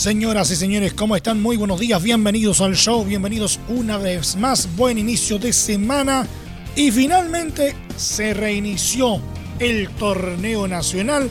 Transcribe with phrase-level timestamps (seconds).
[0.00, 1.42] Señoras y señores, ¿cómo están?
[1.42, 6.26] Muy buenos días, bienvenidos al show, bienvenidos una vez más, buen inicio de semana
[6.74, 9.20] y finalmente se reinició
[9.58, 11.28] el torneo nacional,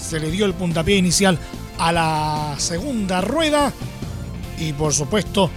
[0.00, 1.38] se le dio el puntapié inicial
[1.76, 3.70] a la segunda rueda
[4.58, 5.50] y por supuesto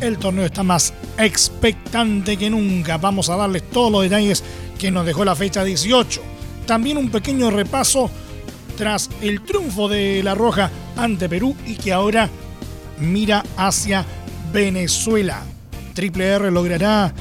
[0.00, 2.96] el torneo está más expectante que nunca.
[2.96, 4.42] Vamos a darles todos los detalles
[4.78, 6.22] que nos dejó la fecha 18.
[6.64, 8.10] También un pequeño repaso
[8.82, 12.28] tras el triunfo de La Roja ante Perú y que ahora
[12.98, 14.04] mira hacia
[14.52, 15.40] Venezuela.
[15.94, 17.14] Triple R logrará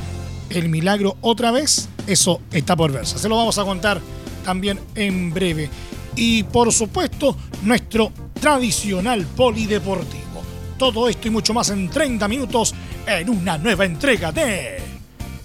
[0.50, 1.88] el milagro otra vez.
[2.08, 3.20] Eso está por verse.
[3.20, 4.02] Se lo vamos a contar
[4.44, 5.70] también en breve.
[6.16, 10.42] Y por supuesto, nuestro tradicional polideportivo.
[10.80, 12.74] Todo esto y mucho más en 30 minutos
[13.06, 14.80] en una nueva entrega de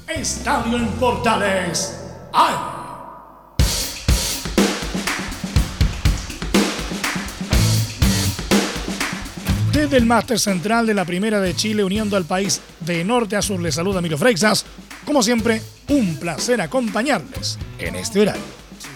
[0.08, 2.00] Estadio en Portales.
[2.32, 2.75] ¡Ay!
[9.76, 13.42] Desde el máster central de la Primera de Chile, uniendo al país de norte a
[13.42, 14.64] sur, les saluda Miro Freixas.
[15.04, 18.42] Como siempre, un placer acompañarles en este horario.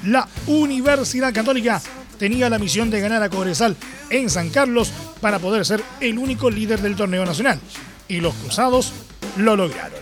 [0.06, 1.82] La Universidad Católica
[2.18, 3.76] tenía la misión de ganar a Cobresal
[4.08, 7.60] en San Carlos para poder ser el único líder del torneo nacional.
[8.08, 8.94] Y los cruzados
[9.36, 10.00] lo lograron.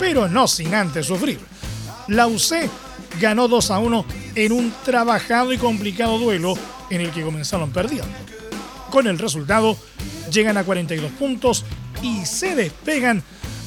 [0.00, 1.38] Pero no sin antes sufrir.
[2.08, 2.68] La UC
[3.20, 6.54] ganó 2 a 1 en un trabajado y complicado duelo
[6.90, 8.08] en el que comenzaron perdiendo.
[8.90, 9.76] Con el resultado,
[10.30, 11.64] llegan a 42 puntos
[12.02, 13.22] y se despegan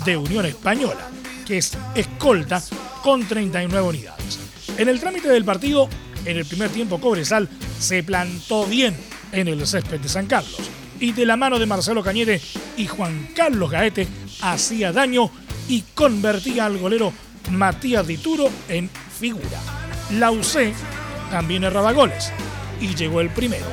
[0.05, 1.09] de Unión Española,
[1.45, 2.61] que es escolta
[3.03, 4.39] con 39 unidades.
[4.77, 5.89] En el trámite del partido,
[6.25, 8.95] en el primer tiempo Cobresal se plantó bien
[9.31, 10.59] en el césped de San Carlos
[10.99, 12.41] y de la mano de Marcelo Cañete
[12.77, 14.07] y Juan Carlos Gaete
[14.41, 15.29] hacía daño
[15.67, 17.13] y convertía al golero
[17.51, 19.59] Matías Dituro en figura.
[20.11, 20.73] La UC
[21.29, 22.31] también erraba goles
[22.81, 23.65] y llegó el primero.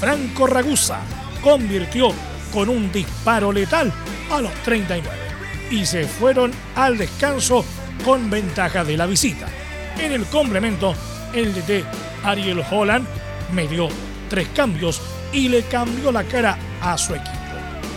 [0.00, 1.00] Franco Ragusa
[1.42, 2.12] convirtió
[2.52, 3.92] con un disparo letal
[4.30, 5.26] a los 39
[5.70, 7.64] y se fueron al descanso
[8.04, 9.46] con ventaja de la visita.
[9.98, 10.94] En el complemento,
[11.32, 11.84] el DT
[12.24, 13.06] Ariel Holland
[13.52, 13.88] me dio
[14.28, 15.00] tres cambios
[15.32, 17.32] y le cambió la cara a su equipo.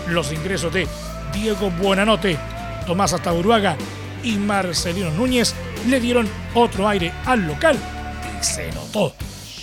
[0.09, 0.87] Los ingresos de
[1.33, 2.37] Diego Buenanote,
[2.87, 3.77] Tomás Ataburuaga
[4.23, 5.53] y Marcelino Núñez
[5.87, 7.77] le dieron otro aire al local
[8.39, 9.13] y se notó.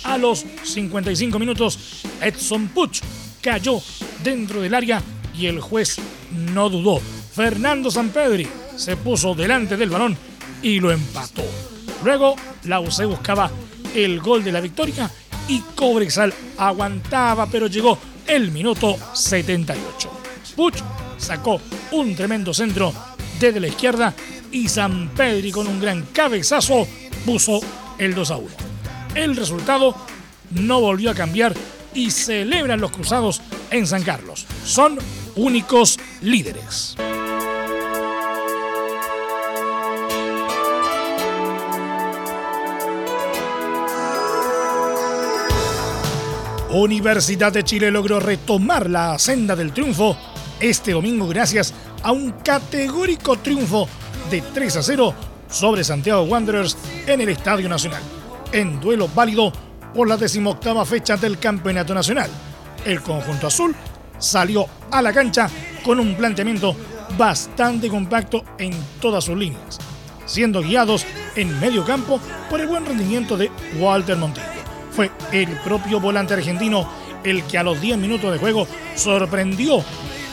[0.03, 3.01] A los 55 minutos, Edson Puch
[3.41, 3.81] cayó
[4.27, 5.01] dentro del área
[5.33, 5.95] y el juez
[6.53, 6.99] no dudó.
[6.99, 8.45] Fernando Sampedri
[8.75, 10.17] se puso delante del balón
[10.61, 11.43] y lo empató.
[12.03, 13.49] Luego la UC buscaba
[13.95, 15.09] el gol de la victoria
[15.47, 20.11] y Cobresal aguantaba, pero llegó el minuto 78.
[20.57, 20.75] Puch
[21.17, 21.61] sacó
[21.93, 22.93] un tremendo centro
[23.39, 24.13] desde la izquierda
[24.51, 26.85] y Sampedri con un gran cabezazo
[27.25, 27.61] puso
[27.97, 28.47] el 2 a 1.
[29.15, 29.95] El resultado
[30.51, 31.53] no volvió a cambiar
[31.97, 33.41] y celebran los cruzados
[33.71, 34.45] en San Carlos.
[34.63, 34.99] Son
[35.35, 36.95] únicos líderes.
[46.69, 50.15] Universidad de Chile logró retomar la senda del triunfo
[50.59, 53.87] este domingo gracias a un categórico triunfo
[54.29, 55.13] de 3 a 0
[55.49, 58.03] sobre Santiago Wanderers en el Estadio Nacional,
[58.51, 59.51] en duelo válido
[59.93, 62.29] por la decimoctava fecha del Campeonato Nacional.
[62.85, 63.75] El conjunto azul
[64.17, 65.49] salió a la cancha
[65.83, 66.75] con un planteamiento
[67.17, 69.79] bastante compacto en todas sus líneas,
[70.25, 71.05] siendo guiados
[71.35, 74.45] en medio campo por el buen rendimiento de Walter Montillo.
[74.91, 76.87] Fue el propio volante argentino
[77.23, 79.83] el que a los 10 minutos de juego sorprendió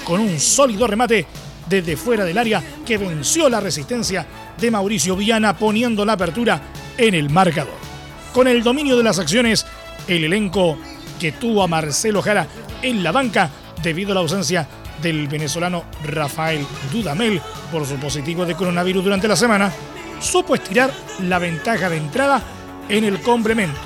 [0.05, 1.27] con un sólido remate
[1.69, 4.27] desde fuera del área que venció la resistencia
[4.59, 6.61] de Mauricio Viana poniendo la apertura
[6.97, 7.94] en el marcador.
[8.35, 9.65] Con el dominio de las acciones,
[10.09, 10.77] el elenco
[11.21, 12.49] que tuvo a Marcelo Jara
[12.83, 13.49] en la banca
[13.81, 14.67] debido a la ausencia
[15.01, 17.41] del venezolano Rafael Dudamel
[17.71, 19.73] por su positivo de coronavirus durante la semana,
[20.19, 22.43] supo estirar la ventaja de entrada
[22.89, 23.79] en el complemento.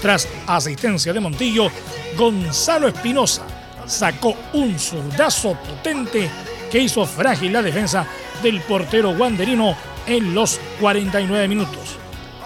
[0.00, 1.70] Tras asistencia de Montillo,
[2.16, 3.46] Gonzalo Espinosa
[3.86, 6.28] sacó un zurdazo potente
[6.72, 8.04] que hizo frágil la defensa
[8.42, 9.76] del portero wanderino
[10.08, 12.01] en los 49 minutos.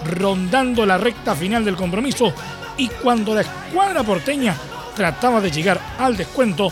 [0.07, 2.33] Rondando la recta final del compromiso
[2.77, 4.55] y cuando la escuadra porteña
[4.95, 6.71] trataba de llegar al descuento,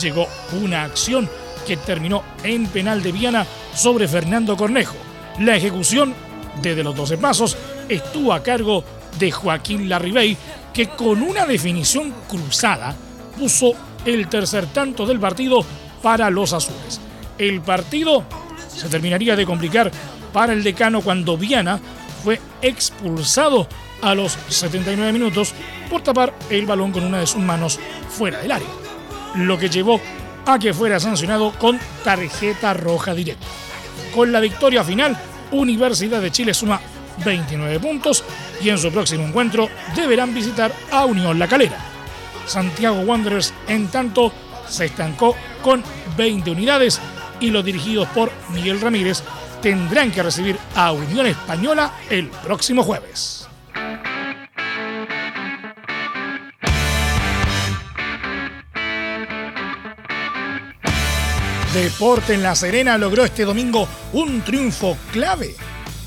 [0.00, 1.28] llegó una acción
[1.66, 4.96] que terminó en penal de Viana sobre Fernando Cornejo.
[5.40, 6.14] La ejecución
[6.62, 7.56] desde los 12 pasos
[7.88, 8.84] estuvo a cargo
[9.18, 10.36] de Joaquín Larribey,
[10.72, 12.94] que con una definición cruzada
[13.38, 13.72] puso
[14.04, 15.64] el tercer tanto del partido
[16.02, 17.00] para los azules.
[17.36, 18.24] El partido
[18.68, 19.90] se terminaría de complicar
[20.32, 21.80] para el decano cuando Viana
[22.22, 23.68] fue expulsado
[24.02, 25.54] a los 79 minutos
[25.90, 27.78] por tapar el balón con una de sus manos
[28.10, 28.68] fuera del área,
[29.34, 30.00] lo que llevó
[30.46, 33.46] a que fuera sancionado con tarjeta roja directa.
[34.14, 35.18] Con la victoria final,
[35.50, 36.80] Universidad de Chile suma
[37.24, 38.24] 29 puntos
[38.62, 41.78] y en su próximo encuentro deberán visitar a Unión La Calera.
[42.46, 44.32] Santiago Wanderers, en tanto,
[44.68, 45.82] se estancó con
[46.16, 47.00] 20 unidades
[47.40, 49.22] y los dirigidos por Miguel Ramírez
[49.60, 53.48] tendrán que recibir a Unión Española el próximo jueves.
[61.74, 65.54] Deporte en La Serena logró este domingo un triunfo clave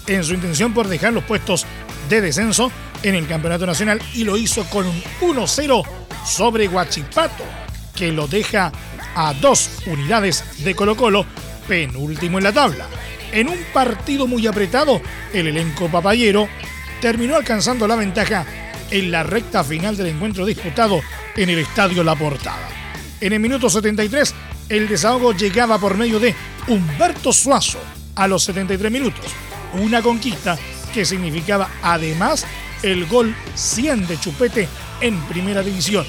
[0.08, 1.66] en su intención por dejar los puestos
[2.10, 2.72] de descenso
[3.04, 5.84] en el Campeonato Nacional y lo hizo con un 1-0
[6.26, 7.44] sobre Huachipato,
[7.96, 8.72] que lo deja
[9.16, 11.26] a dos unidades de Colo Colo,
[11.68, 12.88] penúltimo en la tabla.
[13.32, 15.02] En un partido muy apretado,
[15.34, 16.50] el elenco papayero
[17.00, 18.46] terminó alcanzando la ventaja
[18.90, 21.02] en la recta final del encuentro disputado
[21.36, 22.68] en el Estadio La Portada.
[23.22, 24.36] En el minuto 73,
[24.68, 26.36] el desahogo llegaba por medio de
[26.68, 27.80] Humberto Suazo
[28.16, 29.26] a los 73 minutos.
[29.82, 30.58] Una conquista
[30.94, 32.46] que significaba además
[32.84, 34.68] el gol 100 de Chupete
[35.00, 36.06] en primera división.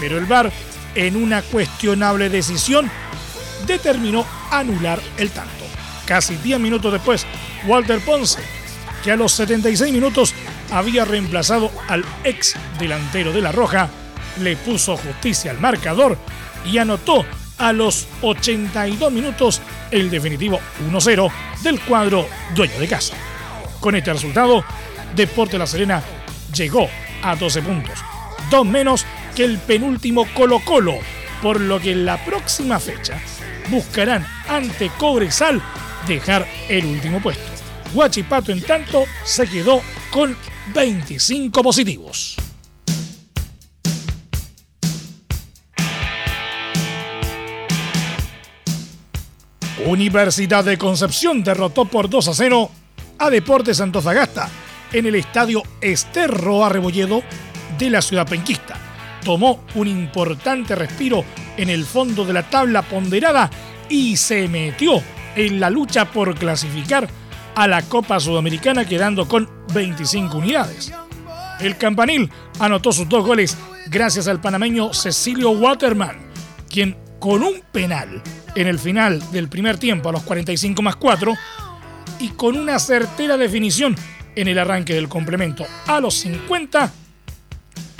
[0.00, 0.50] Pero el VAR,
[0.94, 2.90] en una cuestionable decisión,
[3.66, 5.63] determinó anular el tanto.
[6.06, 7.26] Casi 10 minutos después,
[7.66, 8.40] Walter Ponce,
[9.02, 10.34] que a los 76 minutos
[10.70, 13.88] había reemplazado al ex delantero de La Roja,
[14.40, 16.18] le puso justicia al marcador
[16.64, 17.24] y anotó
[17.58, 19.60] a los 82 minutos
[19.90, 20.60] el definitivo
[20.90, 21.30] 1-0
[21.62, 23.14] del cuadro dueño de casa.
[23.80, 24.64] Con este resultado,
[25.14, 26.02] Deporte La Serena
[26.54, 26.88] llegó
[27.22, 27.98] a 12 puntos,
[28.50, 30.94] dos menos que el penúltimo Colo Colo,
[31.42, 33.18] por lo que en la próxima fecha
[33.70, 35.62] buscarán ante Cobresal
[36.06, 37.44] dejar el último puesto.
[37.92, 39.80] Guachipato, en tanto, se quedó
[40.10, 40.36] con
[40.74, 42.36] 25 positivos.
[49.86, 52.70] Universidad de Concepción derrotó por 2 a 0
[53.18, 54.48] a Deportes Antofagasta
[54.92, 57.22] en el estadio Esterro Arrebolledo
[57.78, 58.76] de la ciudad penquista.
[59.24, 61.24] Tomó un importante respiro
[61.56, 63.50] en el fondo de la tabla ponderada
[63.88, 65.02] y se metió
[65.36, 67.08] en la lucha por clasificar
[67.54, 70.92] a la Copa Sudamericana quedando con 25 unidades.
[71.60, 76.16] El campanil anotó sus dos goles gracias al panameño Cecilio Waterman,
[76.68, 78.22] quien con un penal
[78.54, 81.32] en el final del primer tiempo a los 45 más 4
[82.18, 83.96] y con una certera definición
[84.36, 86.92] en el arranque del complemento a los 50,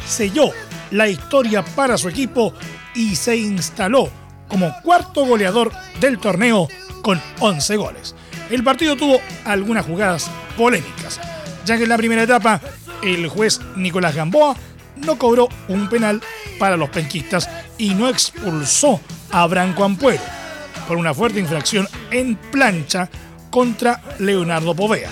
[0.07, 0.51] selló
[0.91, 2.53] la historia para su equipo
[2.95, 4.11] y se instaló
[4.49, 6.69] como cuarto goleador del torneo
[7.05, 8.15] con 11 goles.
[8.51, 11.21] El partido tuvo algunas jugadas polémicas,
[11.67, 12.63] ya que en la primera etapa
[13.03, 14.57] el juez Nicolás Gamboa
[14.97, 16.23] no cobró un penal
[16.59, 20.23] para los penquistas y no expulsó a Branco Ampuero
[20.89, 23.11] por una fuerte infracción en plancha
[23.51, 25.11] contra Leonardo Povea,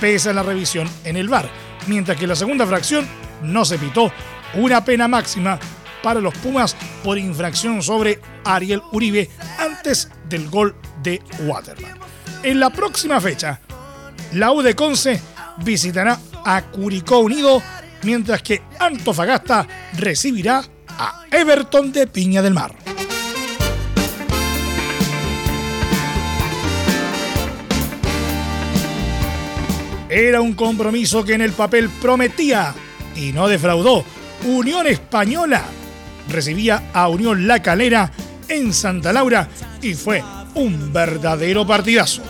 [0.00, 1.48] pese a la revisión en el VAR,
[1.88, 3.04] mientras que la segunda fracción
[3.42, 4.12] no se pitó
[4.54, 5.58] una pena máxima
[6.04, 11.98] para los Pumas por infracción sobre Ariel Uribe antes del gol de Waterman.
[12.42, 13.60] En la próxima fecha,
[14.32, 15.20] la U de Conce
[15.58, 17.62] visitará a Curicó Unido,
[18.02, 19.66] mientras que Antofagasta
[19.98, 22.74] recibirá a Everton de Piña del Mar.
[30.08, 32.74] Era un compromiso que en el papel prometía
[33.16, 34.04] y no defraudó.
[34.44, 35.62] Unión Española
[36.28, 38.10] recibía a Unión La Calera
[38.48, 39.48] en Santa Laura
[39.80, 40.22] y fue
[40.54, 42.22] un verdadero partidazo.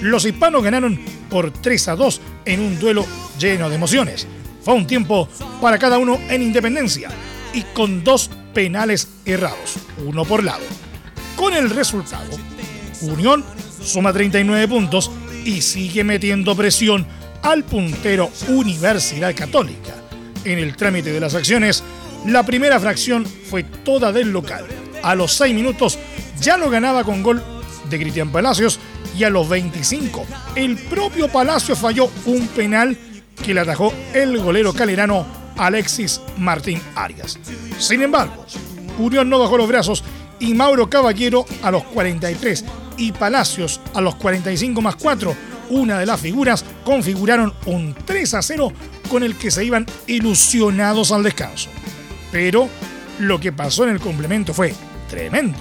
[0.00, 0.98] Los hispanos ganaron
[1.28, 3.06] por 3 a 2 en un duelo
[3.38, 4.26] lleno de emociones.
[4.62, 5.28] Fue un tiempo
[5.60, 7.10] para cada uno en independencia
[7.52, 10.64] y con dos penales errados, uno por lado.
[11.36, 12.30] Con el resultado,
[13.02, 13.44] Unión
[13.82, 15.10] suma 39 puntos
[15.44, 17.06] y sigue metiendo presión
[17.42, 19.94] al puntero Universidad Católica.
[20.44, 21.82] En el trámite de las acciones,
[22.26, 24.66] la primera fracción fue toda del local.
[25.02, 25.98] A los 6 minutos
[26.40, 27.42] ya lo ganaba con gol
[27.88, 28.78] de Cristian Palacios
[29.16, 32.96] y a los 25 el propio Palacio falló un penal
[33.44, 35.26] que le atajó el golero calerano
[35.56, 37.38] Alexis Martín Arias.
[37.78, 38.44] Sin embargo,
[38.98, 40.04] Unión no bajó los brazos
[40.40, 42.64] y Mauro Caballero a los 43
[42.96, 45.34] y Palacios a los 45 más 4,
[45.70, 48.72] una de las figuras, configuraron un 3 a 0
[49.08, 51.70] con el que se iban ilusionados al descanso.
[52.32, 52.68] Pero
[53.18, 54.74] lo que pasó en el complemento fue
[55.08, 55.58] tremendo.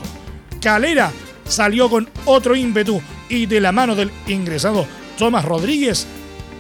[0.61, 1.11] Calera
[1.47, 4.87] salió con otro ímpetu y de la mano del ingresado
[5.17, 6.07] Tomás Rodríguez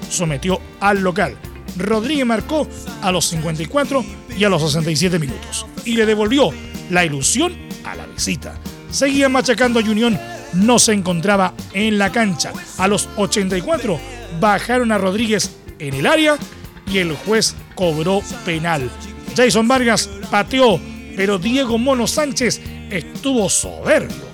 [0.09, 1.37] sometió al local.
[1.77, 2.67] Rodríguez marcó
[3.01, 4.03] a los 54
[4.37, 6.49] y a los 67 minutos y le devolvió
[6.89, 8.55] la ilusión a la visita.
[8.89, 10.19] Seguía machacando a Unión,
[10.53, 12.51] no se encontraba en la cancha.
[12.77, 13.99] A los 84
[14.39, 16.37] bajaron a Rodríguez en el área
[16.91, 18.89] y el juez cobró penal.
[19.35, 20.79] Jason Vargas pateó,
[21.15, 24.26] pero Diego Mono Sánchez estuvo soberbio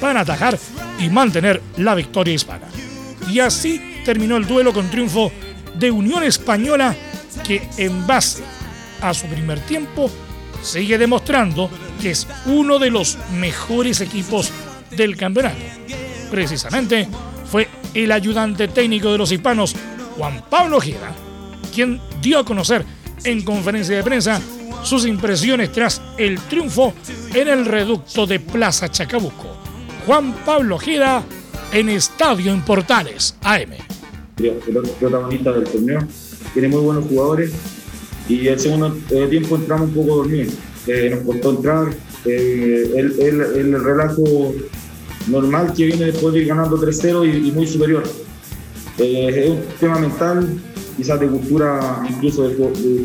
[0.00, 0.58] para atajar
[0.98, 2.66] y mantener la victoria hispana.
[3.30, 5.30] Y así terminó el duelo con triunfo
[5.74, 6.94] de Unión Española
[7.44, 8.42] que en base
[9.00, 10.10] a su primer tiempo
[10.62, 14.50] sigue demostrando que es uno de los mejores equipos
[14.90, 15.56] del campeonato.
[16.30, 17.08] Precisamente
[17.50, 19.74] fue el ayudante técnico de los hispanos,
[20.16, 21.12] Juan Pablo Ojeda,
[21.74, 22.84] quien dio a conocer
[23.24, 24.40] en conferencia de prensa
[24.82, 26.94] sus impresiones tras el triunfo
[27.34, 29.57] en el reducto de Plaza Chacabuco.
[30.08, 31.22] Juan Pablo Ojeda
[31.70, 33.72] en Estadio en Portales AM.
[34.38, 34.54] El
[34.98, 36.00] protagonista del torneo
[36.54, 37.52] tiene muy buenos jugadores
[38.26, 40.54] y el segundo eh, tiempo entramos un poco dormidos.
[40.86, 41.88] Eh, nos costó entrar.
[42.24, 44.22] Eh, el, el, relato
[45.26, 48.02] normal que viene después de ir ganando 3-0 y, muy superior.
[48.96, 50.58] es un tema mental,
[50.96, 52.56] quizás de cultura incluso del,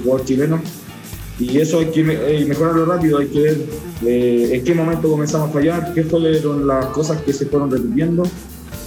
[0.03, 0.61] jugador chileno.
[1.51, 3.57] Y eso hay que mejorarlo rápido, hay que ver
[4.05, 8.23] en qué momento comenzamos a fallar, qué fueron las cosas que se fueron repitiendo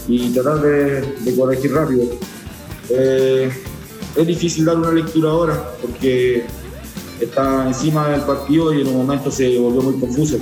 [0.09, 2.05] y tratar de, de corregir rápido.
[2.89, 3.51] Eh,
[4.17, 6.45] es difícil dar una lectura ahora porque
[7.21, 10.39] está encima del partido y en un momento se volvió muy confuso.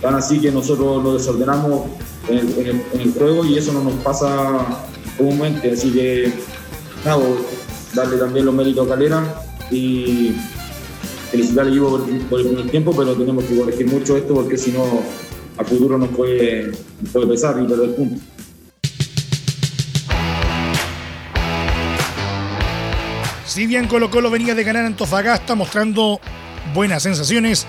[0.00, 1.86] Tan así que nosotros lo desordenamos
[2.28, 4.66] en el, juego y eso no nos pasa
[5.16, 5.72] comúnmente.
[5.72, 6.32] Así que,
[7.04, 7.22] nada,
[7.94, 10.34] darle también los méritos a Calera y
[11.34, 11.98] felicitar al equipo
[12.30, 14.84] por, el primer tiempo, pero tenemos que corregir mucho esto porque si no,
[15.58, 18.20] a futuro nos puede, nos puede pesar y perder puntos.
[23.46, 26.20] Si bien Colo Colo venía de ganar Antofagasta mostrando
[26.72, 27.66] buenas sensaciones,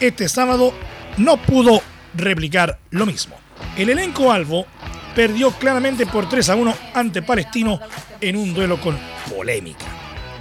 [0.00, 0.72] este sábado
[1.16, 1.80] no pudo
[2.14, 3.36] replicar lo mismo.
[3.78, 4.66] El elenco Albo
[5.14, 7.80] perdió claramente por 3 a 1 ante Palestino
[8.20, 8.98] en un duelo con
[9.34, 9.86] polémica.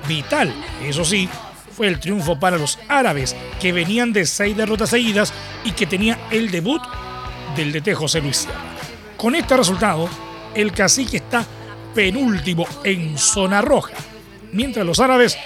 [0.08, 0.54] Vital,
[0.84, 1.28] eso sí,
[1.76, 6.18] fue el triunfo para los árabes, que venían de seis derrotas seguidas y que tenía
[6.32, 6.82] el debut
[7.56, 8.48] del DT José Luis
[9.18, 10.10] Con este resultado,
[10.54, 11.46] el cacique está
[11.94, 13.94] penúltimo en zona roja
[14.56, 15.38] mientras los árabes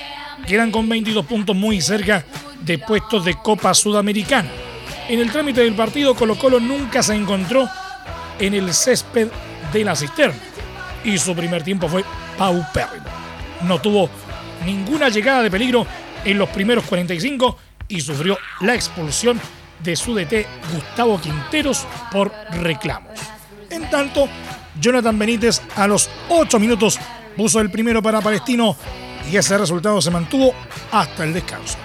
[0.48, 2.24] quedan con 22 puntos muy cerca
[2.62, 4.50] de puestos de Copa Sudamericana.
[5.10, 7.68] En el trámite del partido, Colo Colo nunca se encontró
[8.40, 9.28] en el césped
[9.74, 10.40] de la cisterna
[11.04, 12.06] y su primer tiempo fue
[12.38, 13.06] paupérrimo.
[13.64, 14.10] No tuvo
[14.66, 15.86] ninguna llegada de peligro
[16.26, 17.58] en los primeros 45
[17.88, 19.40] y sufrió la expulsión
[19.84, 23.20] de su DT Gustavo Quinteros por reclamos.
[23.70, 24.28] En tanto,
[24.80, 27.00] Jonathan Benítez a los 8 minutos
[27.36, 28.76] puso el primero para Palestino
[29.32, 30.54] y ese resultado se mantuvo
[30.92, 31.78] hasta el descanso.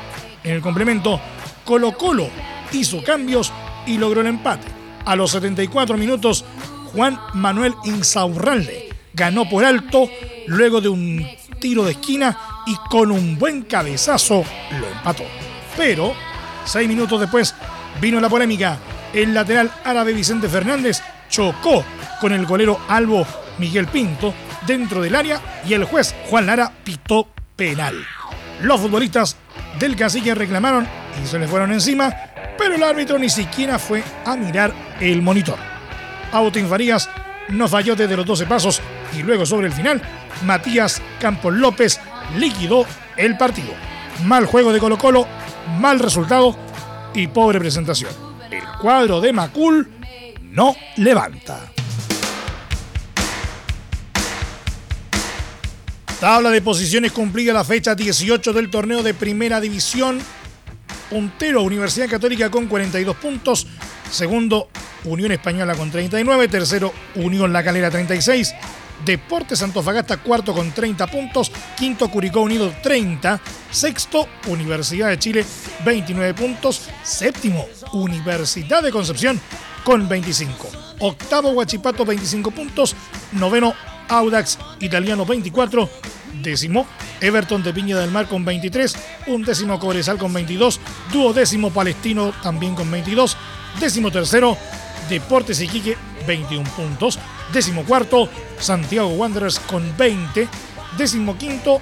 [0.43, 1.21] En el complemento,
[1.65, 2.29] Colo Colo
[2.73, 3.53] hizo cambios
[3.87, 4.67] y logró el empate.
[5.05, 6.45] A los 74 minutos,
[6.93, 10.09] Juan Manuel Insaurralde ganó por alto
[10.47, 11.27] luego de un
[11.61, 14.45] tiro de esquina y con un buen cabezazo
[14.79, 15.25] lo empató.
[15.77, 16.15] Pero,
[16.65, 17.55] seis minutos después,
[18.01, 18.79] vino la polémica.
[19.13, 21.85] El lateral árabe Vicente Fernández chocó
[22.21, 23.27] con el golero albo
[23.59, 24.35] Miguel Pinto
[24.67, 27.95] dentro del área y el juez Juan Lara pitó penal.
[28.63, 29.37] Los futbolistas
[29.79, 30.87] del cacique reclamaron
[31.23, 32.13] y se les fueron encima,
[32.59, 35.59] pero el árbitro ni siquiera fue a mirar el monitor.
[36.33, 37.09] Agustín Farías
[37.49, 38.81] no falló desde los 12 pasos
[39.17, 40.01] y luego sobre el final,
[40.45, 42.01] Matías Campos López
[42.37, 43.73] liquidó el partido.
[44.25, 45.27] Mal juego de Colo Colo,
[45.79, 46.57] mal resultado
[47.15, 48.11] y pobre presentación.
[48.51, 49.91] El cuadro de Macul
[50.43, 51.73] no levanta.
[56.21, 60.21] Tabla de posiciones cumplida la fecha 18 del torneo de Primera División.
[61.11, 63.67] Puntero Universidad Católica con 42 puntos.
[64.11, 64.69] Segundo
[65.05, 66.49] Unión Española con 39.
[66.49, 68.55] Tercero Unión La Calera 36.
[69.05, 71.53] Deportes Antofagasta cuarto con 30 puntos.
[71.77, 73.41] Quinto Curicó Unido 30.
[73.71, 75.45] Sexto Universidad de Chile
[75.85, 76.89] 29 puntos.
[77.03, 79.41] Séptimo Universidad de Concepción
[79.85, 80.71] con 25.
[81.01, 82.97] Octavo Huachipato 25 puntos.
[83.33, 83.75] Noveno
[84.09, 85.89] Audax Italiano 24
[86.43, 86.87] décimo
[87.21, 88.97] Everton de Piña del Mar con 23,
[89.29, 90.81] un décimo Cobresal con 22,
[91.13, 93.37] duodécimo Palestino también con 22,
[93.81, 94.57] décimo tercero
[95.09, 95.97] Deportes Iquique
[96.27, 97.19] 21 puntos,
[97.53, 100.49] décimo cuarto Santiago Wanderers con 20,
[100.97, 101.81] décimo quinto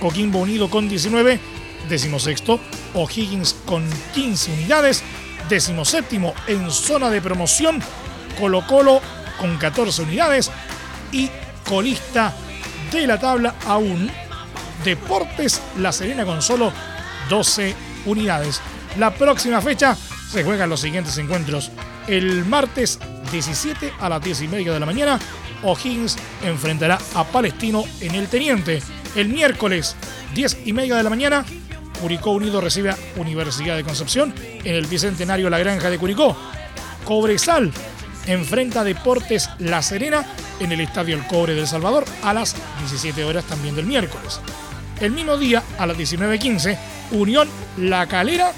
[0.00, 1.40] Coquimbo Unido con 19,
[1.88, 2.60] décimo sexto
[2.94, 5.02] O'Higgins con 15 unidades,
[5.48, 7.80] décimo séptimo en zona de promoción
[8.38, 9.00] Colo Colo
[9.38, 10.50] con 14 unidades
[11.12, 11.30] y
[11.68, 12.34] colista
[12.92, 14.10] de la tabla aún
[14.84, 16.72] Deportes La Serena con solo
[17.28, 17.74] 12
[18.06, 18.60] unidades.
[18.96, 19.96] La próxima fecha
[20.30, 21.70] se juegan los siguientes encuentros.
[22.06, 22.98] El martes
[23.30, 25.18] 17 a las 10 y media de la mañana,
[25.62, 28.82] O'Higgins enfrentará a Palestino en el Teniente.
[29.14, 29.96] El miércoles
[30.34, 31.44] 10 y media de la mañana,
[32.00, 36.36] Curicó Unido recibe a Universidad de Concepción en el Bicentenario La Granja de Curicó.
[37.04, 37.72] Cobresal
[38.26, 40.24] enfrenta Deportes La Serena
[40.60, 44.40] en el Estadio El Cobre del Salvador a las 17 horas también del miércoles.
[45.00, 46.78] El mismo día, a las 19.15,
[47.12, 48.52] Unión La Calera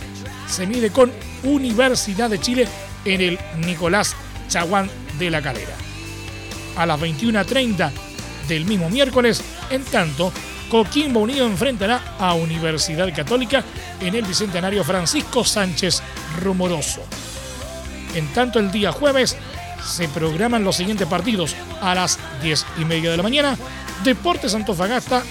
[0.47, 1.13] se mide con
[1.45, 2.69] Universidad de Chile
[3.05, 4.17] en el Nicolás
[4.51, 5.75] Chaguán de La Calera.
[6.77, 7.91] A las 21.30
[8.49, 10.33] del mismo miércoles, en tanto,
[10.69, 13.65] Coquimbo Unido enfrentará a Universidad Católica
[14.01, 16.03] en el Bicentenario Francisco Sánchez
[16.43, 17.03] Rumoroso.
[18.15, 19.37] En tanto, el día jueves
[19.85, 21.55] se programan los siguientes partidos.
[21.81, 23.57] A las 10 y media de la mañana,
[24.05, 25.23] Deportes Antofagasta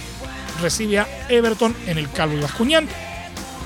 [0.61, 2.87] recibe a Everton en el Calvo y Bascuñán.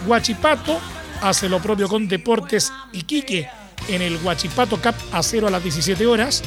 [0.07, 0.79] Huachipato
[1.21, 3.49] hace lo propio con Deportes Iquique
[3.87, 6.43] en el Huachipato Cup a 0 a las 17 horas.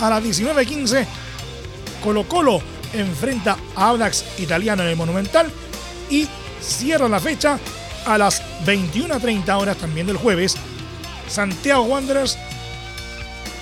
[0.00, 1.06] A las 19.15,
[2.02, 2.60] Colo Colo
[2.92, 5.50] enfrenta a Audax Italiano en el Monumental
[6.10, 6.28] y
[6.60, 7.58] cierra la fecha
[8.04, 10.56] a las 21.30 horas también del jueves.
[11.28, 12.38] Santiago Wanderers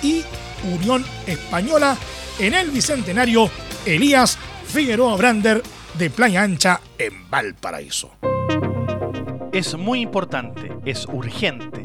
[0.03, 0.23] y
[0.63, 1.97] Unión Española
[2.39, 3.49] en el Bicentenario
[3.85, 5.63] Elías Figueroa Brander
[5.97, 8.11] de Playa Ancha en Valparaíso.
[9.51, 11.84] Es muy importante, es urgente,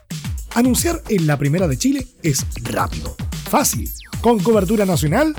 [0.53, 3.15] Anunciar en la primera de Chile es rápido,
[3.49, 5.33] fácil, con cobertura nacional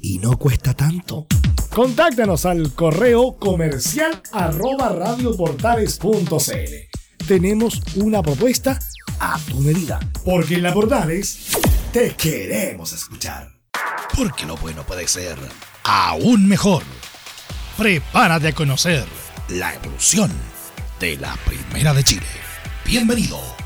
[0.00, 1.26] y no cuesta tanto.
[1.74, 7.26] Contáctanos al correo comercial arroba radioportales.cl.
[7.28, 8.78] Tenemos una propuesta
[9.20, 10.00] a tu medida.
[10.24, 11.50] Porque en la Portales
[11.92, 13.52] te queremos escuchar.
[14.16, 15.36] Porque lo bueno puede ser
[15.84, 16.82] aún mejor.
[17.76, 19.04] Prepárate a conocer
[19.50, 20.30] la evolución
[20.98, 22.26] de la Primera de Chile.
[22.86, 23.65] Bienvenido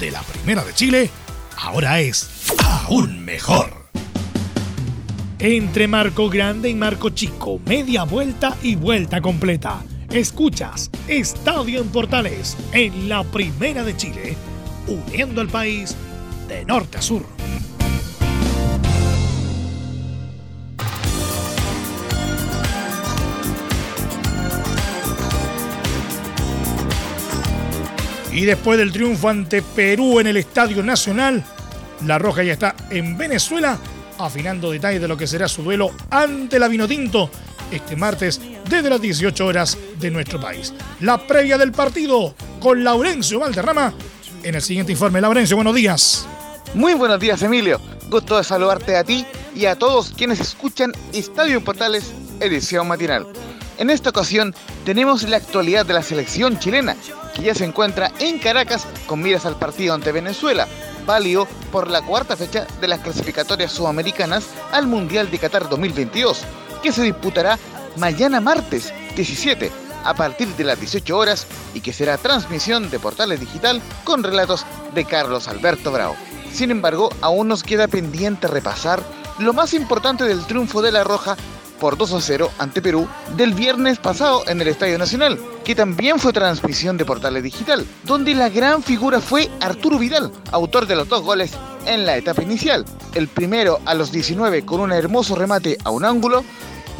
[0.00, 1.10] de la Primera de Chile
[1.58, 3.82] ahora es aún mejor.
[5.38, 9.82] Entre Marco Grande y Marco Chico, media vuelta y vuelta completa.
[10.10, 14.36] Escuchas Estadio en Portales en la Primera de Chile,
[14.86, 15.96] uniendo al país
[16.48, 17.26] de norte a sur.
[28.32, 31.44] Y después del triunfo ante Perú en el Estadio Nacional,
[32.06, 33.78] La Roja ya está en Venezuela
[34.18, 37.30] afinando detalles de lo que será su duelo ante la Vinotinto
[37.70, 40.72] este martes desde las 18 horas de nuestro país.
[41.00, 43.94] La previa del partido con Laurencio Valderrama
[44.42, 45.20] en el siguiente informe.
[45.20, 46.26] Laurencio, buenos días.
[46.74, 47.80] Muy buenos días, Emilio.
[48.10, 53.26] Gusto de saludarte a ti y a todos quienes escuchan Estadio Portales, edición matinal.
[53.78, 54.54] En esta ocasión
[54.84, 56.96] tenemos la actualidad de la selección chilena,
[57.34, 60.68] que ya se encuentra en Caracas con miras al partido ante Venezuela,
[61.06, 66.42] válido por la cuarta fecha de las clasificatorias sudamericanas al Mundial de Qatar 2022,
[66.82, 67.58] que se disputará
[67.96, 69.70] mañana martes 17
[70.04, 74.66] a partir de las 18 horas y que será transmisión de Portales Digital con relatos
[74.94, 76.16] de Carlos Alberto Bravo.
[76.52, 79.02] Sin embargo, aún nos queda pendiente repasar
[79.38, 81.36] lo más importante del triunfo de La Roja
[81.82, 86.20] por 2 a 0 ante Perú del viernes pasado en el Estadio Nacional, que también
[86.20, 91.08] fue transmisión de Portales Digital, donde la gran figura fue Arturo Vidal, autor de los
[91.08, 91.50] dos goles
[91.86, 92.84] en la etapa inicial.
[93.16, 96.44] El primero a los 19 con un hermoso remate a un ángulo,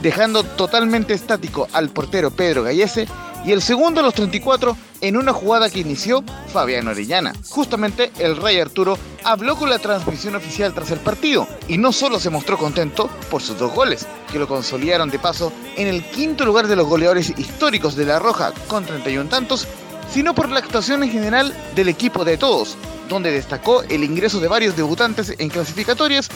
[0.02, 3.06] dejando totalmente estático al portero Pedro Gallese
[3.44, 7.32] y el segundo a los 34 en una jugada que inició Fabián Orellana.
[7.48, 12.20] Justamente el Rey Arturo habló con la transmisión oficial tras el partido y no solo
[12.20, 16.44] se mostró contento por sus dos goles, que lo consolidaron de paso en el quinto
[16.44, 19.66] lugar de los goleadores históricos de La Roja con 31 tantos,
[20.10, 22.76] sino por la actuación en general del equipo de todos,
[23.08, 26.28] donde destacó el ingreso de varios debutantes en clasificatorias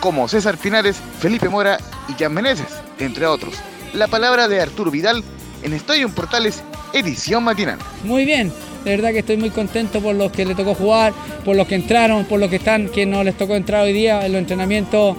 [0.00, 3.54] como César Pinares, Felipe Mora y Jan Meneses, entre otros.
[3.92, 5.22] La palabra de Arturo Vidal
[5.64, 7.78] en Estadio Portales, edición matinal.
[8.04, 8.52] Muy bien,
[8.84, 11.12] de verdad que estoy muy contento por los que le tocó jugar,
[11.44, 14.24] por los que entraron, por los que están, que no les tocó entrar hoy día
[14.24, 15.16] en los entrenamientos.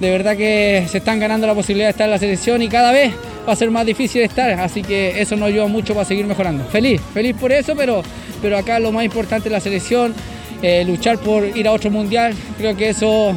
[0.00, 2.92] De verdad que se están ganando la posibilidad de estar en la selección y cada
[2.92, 3.14] vez
[3.48, 6.64] va a ser más difícil estar, así que eso nos ayuda mucho para seguir mejorando.
[6.64, 8.02] Feliz, feliz por eso, pero,
[8.42, 10.14] pero acá lo más importante es la selección,
[10.60, 13.34] eh, luchar por ir a otro mundial, creo que eso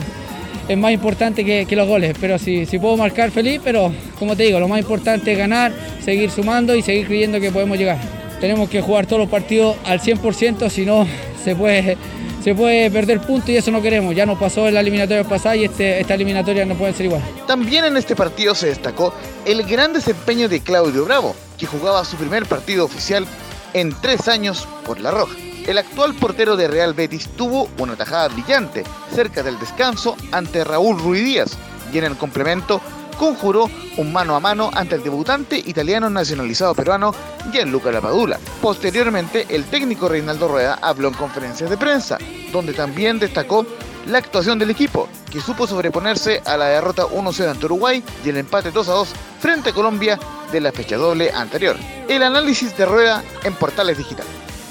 [0.69, 2.15] es más importante que, los goles.
[2.21, 5.73] Pero si, si puedo marcar feliz, pero como te digo, lo más importante es ganar,
[6.03, 7.97] seguir sumando y seguir creyendo que podemos llegar.
[8.39, 11.05] Tenemos que jugar todos los partidos al 100%, si no
[11.43, 11.97] se puede,
[12.43, 14.15] se puede perder puntos y eso no queremos.
[14.15, 17.21] Ya nos pasó en la eliminatoria pasada y este, esta eliminatoria no puede ser igual.
[17.47, 19.13] También en este partido se destacó
[19.45, 23.25] el gran desempeño de Claudio Bravo, que jugaba su primer partido oficial
[23.73, 25.48] en tres años por La Roja.
[25.67, 30.99] El actual portero de Real Betis tuvo una tajada brillante cerca del descanso ante Raúl
[30.99, 31.57] Ruiz Díaz
[31.93, 32.81] y en el complemento
[33.17, 37.13] conjuró un mano a mano ante el debutante italiano nacionalizado peruano
[37.51, 38.39] Gianluca Lapadula.
[38.61, 42.17] Posteriormente, el técnico Reinaldo Rueda habló en conferencias de prensa,
[42.53, 43.65] donde también destacó
[44.07, 48.37] la actuación del equipo, que supo sobreponerse a la derrota 1-0 ante Uruguay y el
[48.37, 49.07] empate 2-2
[49.39, 50.17] frente a Colombia
[50.51, 51.75] de la fecha doble anterior.
[52.07, 54.25] El análisis de Rueda en Portales Digital.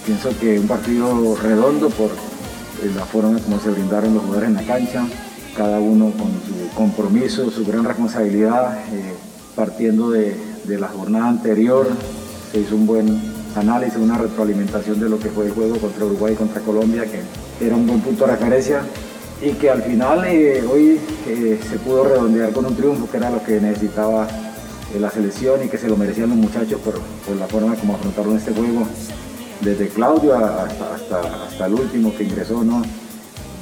[0.09, 4.55] Pienso que un partido redondo por eh, la forma como se brindaron los jugadores en
[4.55, 5.07] la cancha,
[5.55, 9.13] cada uno con su compromiso, su gran responsabilidad, eh,
[9.55, 10.35] partiendo de,
[10.67, 11.89] la jornada anterior,
[12.51, 13.21] se hizo un buen
[13.55, 17.67] análisis, una retroalimentación de lo que fue el juego contra Uruguay y contra Colombia, que
[17.67, 18.81] era un buen punto de referencia
[19.43, 23.45] y que al final eh, hoy se pudo redondear con un triunfo, que era lo
[23.45, 24.27] que necesitaba
[24.99, 28.39] la selección y que se lo merecían los muchachos por, por la forma como afrontaron
[28.39, 28.87] este juego
[29.61, 32.83] desde Claudio hasta, hasta, el último que ingresó, ¿no?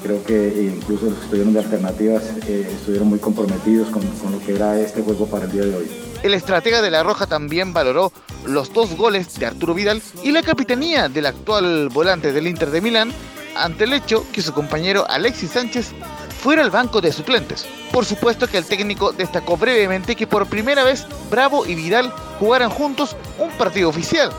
[0.03, 4.39] Creo que incluso los que estuvieron de alternativas eh, estuvieron muy comprometidos con, con lo
[4.41, 5.91] que era este juego para el día de hoy.
[6.23, 8.13] El estratega de La Roja también valoró
[8.45, 12.81] los dos goles de Arturo Vidal y la capitanía del actual volante del Inter de
[12.81, 13.13] Milán
[13.57, 15.93] ante el hecho que su compañero Alexis Sánchez
[16.41, 17.67] fuera al banco de suplentes.
[17.91, 22.71] Por supuesto que el técnico destacó brevemente que por primera vez Bravo y Vidal jugaran
[22.71, 24.31] juntos un partido oficial,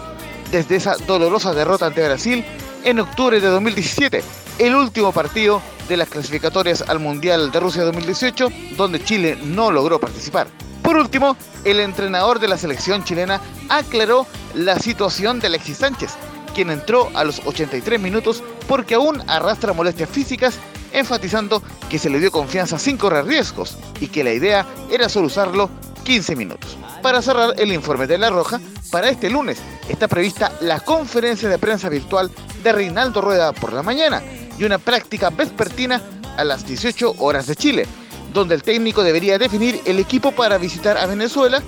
[0.52, 2.44] desde esa dolorosa derrota ante Brasil
[2.84, 4.24] en octubre de 2017,
[4.60, 10.00] el último partido de las clasificatorias al Mundial de Rusia 2018, donde Chile no logró
[10.00, 10.48] participar.
[10.82, 16.12] Por último, el entrenador de la selección chilena aclaró la situación de Alexis Sánchez,
[16.56, 20.60] quien entró a los 83 minutos porque aún arrastra molestias físicas,
[20.94, 25.28] enfatizando que se le dio confianza sin correr riesgos y que la idea era solo
[25.28, 25.70] usarlo
[26.04, 26.78] 15 minutos.
[27.04, 31.58] Para cerrar el informe de La Roja, para este lunes está prevista la conferencia de
[31.58, 32.32] prensa virtual
[32.64, 34.22] de Reinaldo Rueda por la mañana
[34.58, 36.02] y una práctica vespertina
[36.38, 37.88] a las 18 horas de Chile,
[38.34, 41.62] donde el técnico debería definir el equipo para visitar a Venezuela,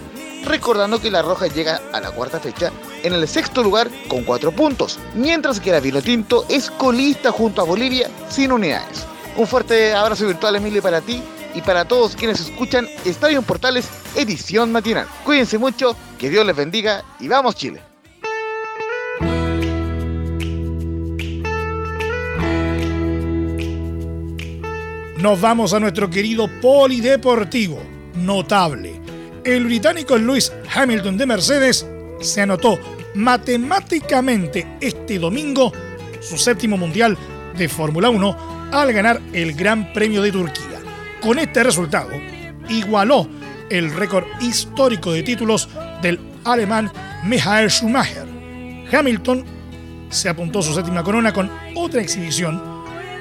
[0.46, 2.72] recordando que la Roja llega a la cuarta fecha
[3.04, 7.66] en el sexto lugar con cuatro puntos, mientras que la Vinotinto es colista junto a
[7.66, 9.06] Bolivia sin unidades.
[9.38, 11.22] Un fuerte abrazo virtual Emilio para ti
[11.56, 15.08] y para todos quienes escuchan Estadio Portales edición matinal.
[15.24, 17.89] Cuídense mucho, que Dios les bendiga y vamos Chile.
[25.22, 27.84] Nos vamos a nuestro querido polideportivo,
[28.16, 29.02] notable.
[29.44, 31.86] El británico Lewis Hamilton de Mercedes
[32.22, 32.80] se anotó
[33.16, 35.74] matemáticamente este domingo
[36.22, 37.18] su séptimo mundial
[37.58, 40.80] de Fórmula 1 al ganar el Gran Premio de Turquía.
[41.20, 42.12] Con este resultado,
[42.70, 43.28] igualó
[43.70, 45.68] el récord histórico de títulos
[46.02, 46.90] del alemán
[47.26, 48.26] Michael Schumacher.
[48.90, 49.44] Hamilton
[50.10, 52.69] se apuntó su séptima corona con otra exhibición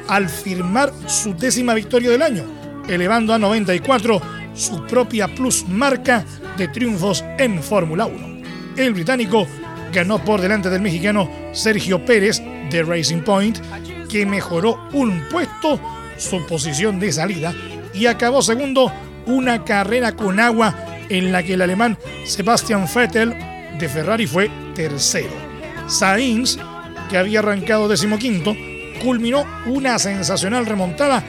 [0.09, 2.45] al firmar su décima victoria del año,
[2.89, 4.21] elevando a 94
[4.55, 6.25] su propia plus marca
[6.57, 8.39] de triunfos en Fórmula 1.
[8.77, 9.47] El británico
[9.93, 13.59] ganó por delante del mexicano Sergio Pérez de Racing Point,
[14.09, 15.81] que mejoró un puesto
[16.17, 17.55] su posición de salida
[17.95, 18.93] y acabó segundo
[19.27, 20.75] una carrera con agua
[21.09, 23.35] en la que el alemán Sebastian Vettel
[23.79, 25.33] de Ferrari fue tercero.
[25.87, 26.59] Sainz,
[27.09, 28.55] que había arrancado decimoquinto,
[28.99, 31.23] culminó una sensacional remontada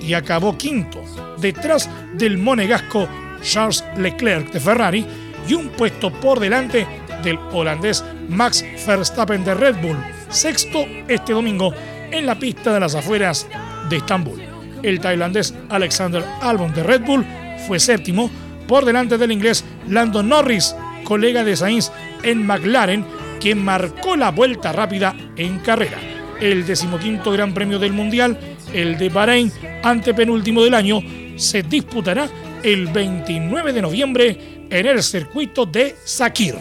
[0.00, 1.02] y acabó quinto,
[1.38, 3.08] detrás del monegasco
[3.42, 5.06] Charles Leclerc de Ferrari
[5.48, 6.86] y un puesto por delante
[7.22, 11.72] del holandés Max Verstappen de Red Bull, sexto este domingo
[12.10, 13.46] en la pista de las afueras
[13.88, 14.40] de Estambul.
[14.82, 17.24] El tailandés Alexander Albon de Red Bull
[17.66, 18.30] fue séptimo
[18.66, 23.04] por delante del inglés Lando Norris, colega de Sainz en McLaren,
[23.40, 26.11] quien marcó la vuelta rápida en carrera.
[26.42, 28.36] El decimoquinto Gran Premio del Mundial,
[28.74, 29.52] el de Bahrein,
[29.84, 30.98] antepenúltimo del año,
[31.36, 32.28] se disputará
[32.64, 36.56] el 29 de noviembre en el circuito de Sakir.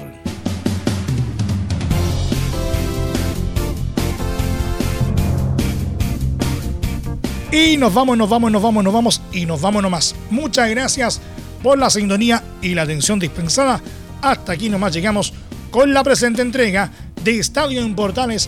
[7.51, 10.15] Y nos vamos, nos vamos, nos vamos, nos vamos y nos vamos nomás.
[10.29, 11.19] Muchas gracias
[11.63, 13.81] por la sintonía y la atención dispensada.
[14.21, 15.33] Hasta aquí nomás llegamos
[15.71, 16.91] con la presente entrega
[17.23, 18.47] de Estadio en Portales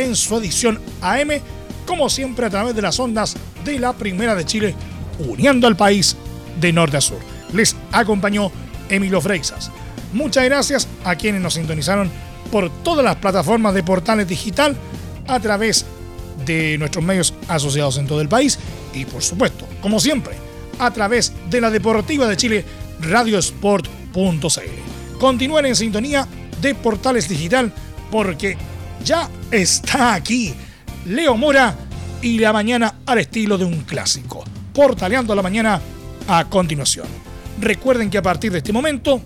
[0.00, 1.40] en su edición AM,
[1.86, 4.74] como siempre a través de las ondas de la Primera de Chile,
[5.18, 6.16] uniendo al país
[6.60, 7.18] de norte a sur.
[7.52, 8.50] Les acompañó
[8.88, 9.70] Emilio Freixas.
[10.12, 12.10] Muchas gracias a quienes nos sintonizaron
[12.50, 14.76] por todas las plataformas de Portales Digital
[15.26, 15.86] a través
[16.44, 18.58] de nuestros medios asociados en todo el país
[18.94, 20.34] y por supuesto, como siempre,
[20.78, 22.64] a través de la Deportiva de Chile,
[23.00, 25.18] radiosport.cl.
[25.18, 26.26] Continúen en sintonía
[26.60, 27.72] de Portales Digital
[28.10, 28.56] porque
[29.04, 30.54] ya está aquí
[31.06, 31.74] Leo Mora
[32.22, 34.44] y la mañana al estilo de un clásico.
[34.74, 35.80] Portaleando la mañana
[36.28, 37.06] a continuación.
[37.60, 39.20] Recuerden que a partir de este momento,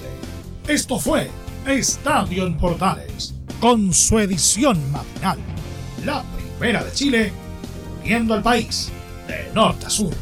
[0.67, 1.27] Esto fue
[1.65, 5.39] Estadio en Portales, con su edición matinal.
[6.05, 7.33] La primera de Chile,
[8.03, 8.91] viendo al país
[9.27, 10.13] de norte a sur.